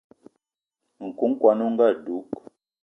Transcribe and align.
Nku 1.07 1.25
kwan 1.39 1.59
on 1.65 1.73
ga 1.79 1.87
dug 2.03 2.29